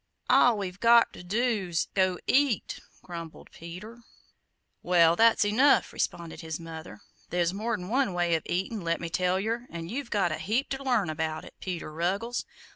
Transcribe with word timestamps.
"All 0.31 0.57
we've 0.57 0.79
got 0.79 1.13
ter 1.13 1.21
do 1.21 1.71
's 1.71 1.85
go 1.93 2.17
eat!" 2.25 2.79
grumbled 3.03 3.51
Peter. 3.51 3.99
"Well, 4.81 5.15
that's 5.15 5.45
enough," 5.45 5.93
responded 5.93 6.41
his 6.41 6.59
mother; 6.59 7.01
"there's 7.29 7.53
more 7.53 7.73
'n 7.75 7.87
one 7.87 8.11
way 8.15 8.33
of 8.33 8.41
eatin', 8.47 8.81
let 8.81 8.99
me 8.99 9.09
tell 9.11 9.39
yer, 9.39 9.67
an' 9.69 9.89
you've 9.89 10.09
got 10.09 10.31
a 10.31 10.39
heap 10.39 10.69
ter 10.71 10.79
learn 10.83 11.11
about 11.11 11.45
it, 11.45 11.53
Peter 11.59 11.93
Ruggles. 11.93 12.45